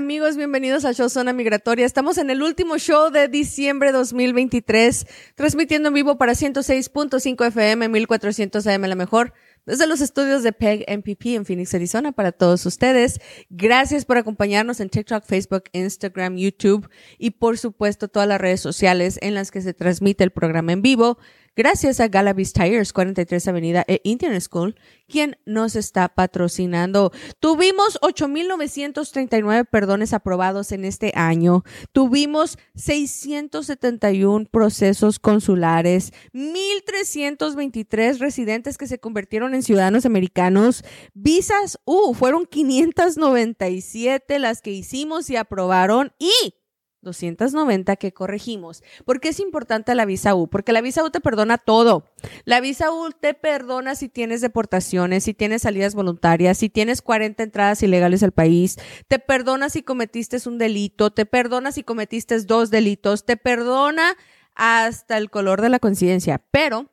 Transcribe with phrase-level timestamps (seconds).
[0.00, 1.84] Amigos, bienvenidos a Show Zona Migratoria.
[1.84, 8.66] Estamos en el último show de diciembre 2023, transmitiendo en vivo para 106.5 FM, 1400
[8.66, 9.34] AM, la mejor,
[9.66, 13.20] desde los estudios de PEG MPP en Phoenix, Arizona, para todos ustedes.
[13.50, 16.88] Gracias por acompañarnos en TikTok, Facebook, Instagram, YouTube
[17.18, 20.80] y por supuesto todas las redes sociales en las que se transmite el programa en
[20.80, 21.18] vivo
[21.56, 24.76] gracias a Galavis Tires, 43 Avenida e Indian School,
[25.08, 27.12] quien nos está patrocinando.
[27.40, 31.64] Tuvimos 8.939 perdones aprobados en este año.
[31.92, 40.84] Tuvimos 671 procesos consulares, 1.323 residentes que se convirtieron en ciudadanos americanos.
[41.14, 46.59] Visas, uh, fueron 597 las que hicimos y aprobaron y
[47.02, 48.82] 290 que corregimos.
[49.04, 50.48] ¿Por qué es importante la visa U?
[50.48, 52.04] Porque la visa U te perdona todo.
[52.44, 57.42] La visa U te perdona si tienes deportaciones, si tienes salidas voluntarias, si tienes 40
[57.42, 58.76] entradas ilegales al país,
[59.08, 64.16] te perdona si cometiste un delito, te perdona si cometiste dos delitos, te perdona
[64.54, 66.42] hasta el color de la conciencia.
[66.50, 66.90] Pero,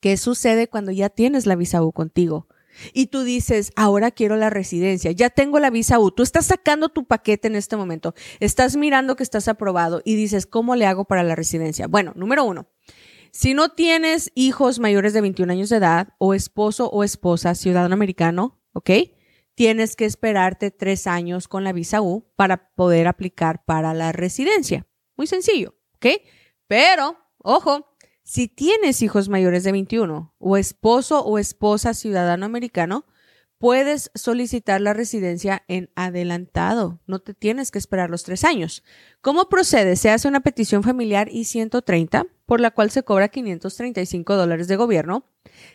[0.00, 2.48] ¿qué sucede cuando ya tienes la visa U contigo?
[2.92, 6.88] Y tú dices, ahora quiero la residencia, ya tengo la visa U, tú estás sacando
[6.88, 11.04] tu paquete en este momento, estás mirando que estás aprobado y dices, ¿cómo le hago
[11.04, 11.86] para la residencia?
[11.86, 12.66] Bueno, número uno,
[13.32, 17.94] si no tienes hijos mayores de 21 años de edad o esposo o esposa ciudadano
[17.94, 18.90] americano, ¿ok?
[19.54, 24.86] Tienes que esperarte tres años con la visa U para poder aplicar para la residencia.
[25.16, 26.06] Muy sencillo, ¿ok?
[26.66, 27.91] Pero, ojo,
[28.24, 33.04] si tienes hijos mayores de 21 o esposo o esposa ciudadano americano,
[33.62, 37.00] puedes solicitar la residencia en adelantado.
[37.06, 38.82] No te tienes que esperar los tres años.
[39.20, 39.94] ¿Cómo procede?
[39.94, 45.26] Se hace una petición familiar I-130, por la cual se cobra 535 dólares de gobierno.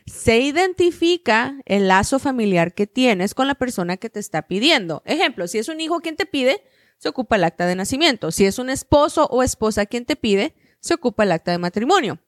[0.05, 5.01] Se identifica el lazo familiar que tienes con la persona que te está pidiendo.
[5.05, 6.61] Ejemplo, si es un hijo quien te pide,
[6.97, 8.31] se ocupa el acta de nacimiento.
[8.31, 12.19] Si es un esposo o esposa quien te pide, se ocupa el acta de matrimonio.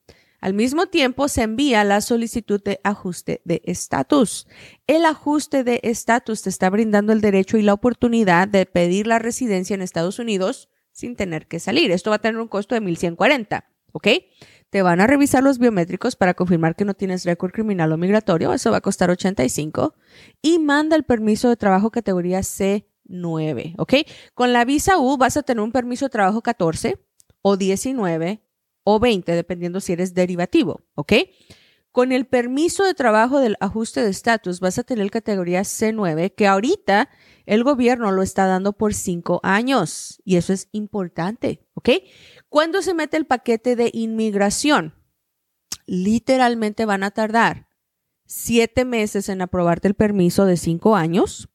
[0.42, 4.48] Al mismo tiempo, se envía la solicitud de ajuste de estatus.
[4.88, 9.20] El ajuste de estatus te está brindando el derecho y la oportunidad de pedir la
[9.20, 11.92] residencia en Estados Unidos sin tener que salir.
[11.92, 14.08] Esto va a tener un costo de 1.140, ¿ok?
[14.70, 18.54] Te van a revisar los biométricos para confirmar que no tienes récord criminal o migratorio.
[18.54, 19.96] Eso va a costar 85.
[20.42, 23.94] Y manda el permiso de trabajo categoría C9, ¿ok?
[24.36, 26.98] Con la visa U vas a tener un permiso de trabajo 14
[27.42, 28.44] o 19
[28.84, 31.14] o 20, dependiendo si eres derivativo, ¿ok?
[31.92, 36.48] Con el permiso de trabajo del ajuste de estatus vas a tener categoría C9, que
[36.48, 37.10] ahorita
[37.46, 41.90] el gobierno lo está dando por cinco años y eso es importante, ¿ok?
[42.48, 44.94] ¿Cuándo se mete el paquete de inmigración?
[45.88, 47.70] Literalmente van a tardar
[48.26, 51.50] siete meses en aprobarte el permiso de cinco años.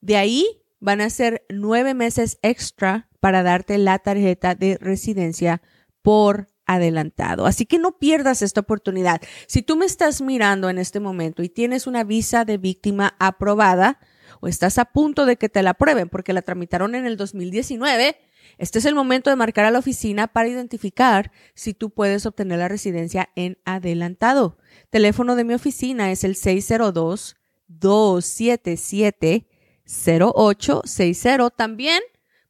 [0.00, 5.60] De ahí van a ser nueve meses extra para darte la tarjeta de residencia
[6.00, 7.46] por adelantado.
[7.46, 9.20] Así que no pierdas esta oportunidad.
[9.48, 13.98] Si tú me estás mirando en este momento y tienes una visa de víctima aprobada
[14.40, 18.16] o estás a punto de que te la aprueben porque la tramitaron en el 2019,
[18.58, 22.60] este es el momento de marcar a la oficina para identificar si tú puedes obtener
[22.60, 24.56] la residencia en adelantado.
[24.90, 27.34] Teléfono de mi oficina es el 602
[27.66, 29.48] 277
[29.84, 31.50] 0860.
[31.50, 32.00] También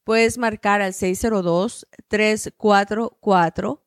[0.07, 3.83] puedes marcar al 602 344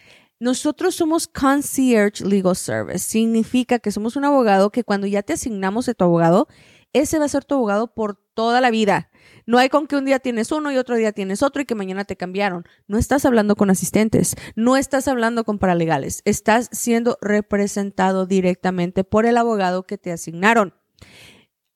[0.41, 3.00] Nosotros somos Concierge Legal Service.
[3.00, 6.49] Significa que somos un abogado que cuando ya te asignamos a tu abogado,
[6.93, 9.11] ese va a ser tu abogado por toda la vida.
[9.46, 11.75] No hay con que un día tienes uno y otro día tienes otro y que
[11.75, 12.64] mañana te cambiaron.
[12.87, 19.26] No estás hablando con asistentes, no estás hablando con paralegales, estás siendo representado directamente por
[19.26, 20.75] el abogado que te asignaron.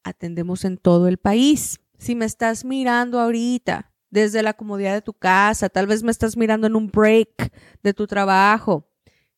[0.05, 1.81] Atendemos en todo el país.
[1.99, 6.37] Si me estás mirando ahorita desde la comodidad de tu casa, tal vez me estás
[6.37, 8.92] mirando en un break de tu trabajo,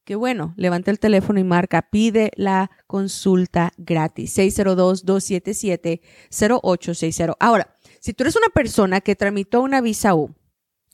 [0.05, 7.37] que bueno, levanta el teléfono y marca, pide la consulta gratis, 602-277-0860.
[7.41, 10.35] Ahora, si tú eres una persona que tramitó una visa U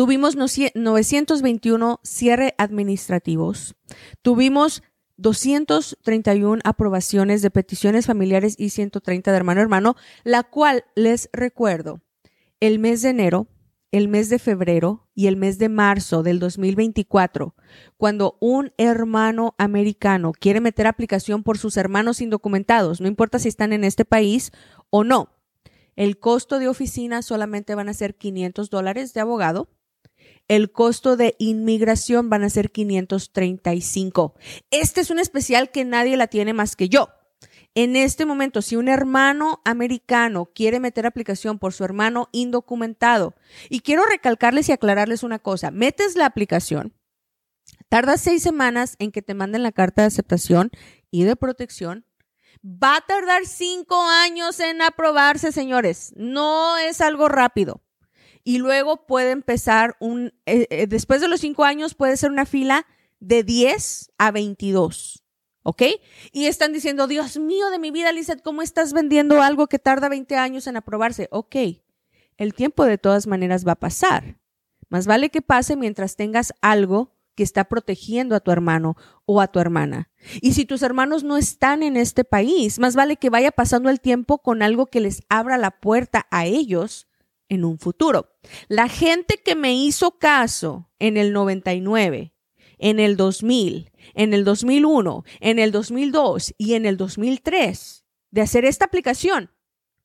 [0.00, 3.76] Tuvimos 921 cierre administrativos.
[4.22, 4.82] Tuvimos
[5.18, 12.00] 231 aprobaciones de peticiones familiares y 130 de hermano a hermano, la cual les recuerdo,
[12.60, 13.48] el mes de enero,
[13.90, 17.54] el mes de febrero y el mes de marzo del 2024,
[17.98, 23.74] cuando un hermano americano quiere meter aplicación por sus hermanos indocumentados, no importa si están
[23.74, 24.50] en este país
[24.88, 25.28] o no,
[25.94, 29.68] el costo de oficina solamente van a ser 500 dólares de abogado
[30.50, 34.34] el costo de inmigración van a ser 535.
[34.72, 37.10] Este es un especial que nadie la tiene más que yo.
[37.76, 43.36] En este momento, si un hermano americano quiere meter aplicación por su hermano indocumentado,
[43.68, 46.94] y quiero recalcarles y aclararles una cosa, metes la aplicación,
[47.88, 50.72] tarda seis semanas en que te manden la carta de aceptación
[51.12, 52.04] y de protección,
[52.64, 57.82] va a tardar cinco años en aprobarse, señores, no es algo rápido
[58.50, 62.46] y luego puede empezar un, eh, eh, después de los cinco años puede ser una
[62.46, 62.84] fila
[63.20, 65.22] de 10 a 22.
[65.62, 65.82] ¿Ok?
[66.32, 70.08] Y están diciendo, Dios mío de mi vida, Lizeth, ¿cómo estás vendiendo algo que tarda
[70.08, 71.28] 20 años en aprobarse?
[71.30, 71.54] Ok,
[72.38, 74.40] el tiempo de todas maneras va a pasar.
[74.88, 79.46] Más vale que pase mientras tengas algo que está protegiendo a tu hermano o a
[79.46, 80.10] tu hermana.
[80.40, 84.00] Y si tus hermanos no están en este país, más vale que vaya pasando el
[84.00, 87.06] tiempo con algo que les abra la puerta a ellos
[87.50, 88.32] en un futuro.
[88.68, 92.32] La gente que me hizo caso en el 99,
[92.78, 98.64] en el 2000, en el 2001, en el 2002 y en el 2003 de hacer
[98.64, 99.50] esta aplicación,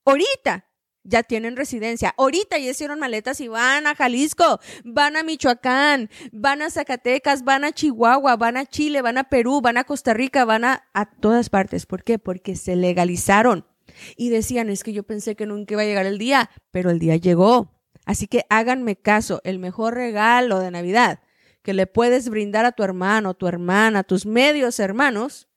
[0.03, 0.65] ahorita
[1.05, 2.13] ya tienen residencia.
[2.17, 7.63] Ahorita ya hicieron maletas y van a Jalisco, van a Michoacán, van a Zacatecas, van
[7.63, 11.05] a Chihuahua, van a Chile, van a Perú, van a Costa Rica, van a, a
[11.05, 11.85] todas partes.
[11.85, 12.17] ¿Por qué?
[12.17, 13.67] Porque se legalizaron
[14.15, 16.99] y decían, es que yo pensé que nunca iba a llegar el día, pero el
[16.99, 17.71] día llegó.
[18.05, 21.19] Así que háganme caso, el mejor regalo de Navidad
[21.65, 25.49] que le puedes brindar a tu hermano, tu hermana, tus medios hermanos,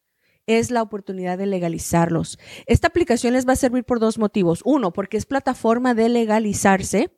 [0.46, 2.38] es la oportunidad de legalizarlos.
[2.66, 4.62] Esta aplicación les va a servir por dos motivos.
[4.64, 7.14] Uno, porque es plataforma de legalizarse.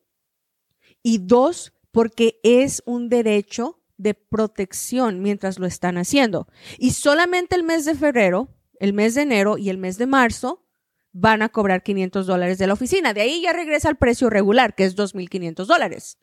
[1.05, 6.49] Y dos, porque es un derecho de protección mientras lo están haciendo.
[6.77, 8.49] Y solamente el mes de febrero,
[8.81, 10.67] el mes de enero y el mes de marzo
[11.13, 13.13] van a cobrar 500 dólares de la oficina.
[13.13, 16.19] De ahí ya regresa al precio regular, que es 2.500 dólares,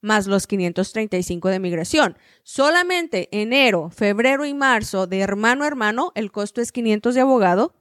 [0.00, 2.16] más los 535 de migración.
[2.42, 7.74] Solamente enero, febrero y marzo de hermano a hermano, el costo es 500 de abogado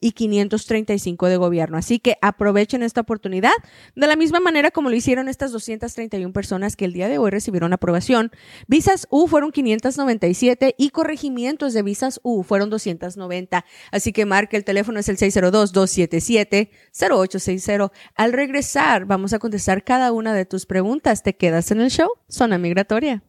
[0.00, 1.76] y 535 de gobierno.
[1.76, 3.52] Así que aprovechen esta oportunidad
[3.94, 7.30] de la misma manera como lo hicieron estas 231 personas que el día de hoy
[7.30, 8.30] recibieron aprobación.
[8.66, 13.64] Visas U fueron 597 y corregimientos de visas U fueron 290.
[13.90, 17.90] Así que marque el teléfono es el 602-277-0860.
[18.14, 21.22] Al regresar vamos a contestar cada una de tus preguntas.
[21.22, 22.10] ¿Te quedas en el show?
[22.28, 23.22] Zona Migratoria.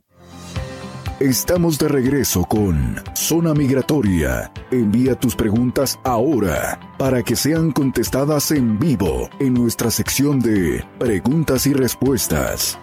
[1.20, 4.54] Estamos de regreso con Zona Migratoria.
[4.72, 11.68] Envía tus preguntas ahora para que sean contestadas en vivo en nuestra sección de preguntas
[11.68, 12.80] y respuestas.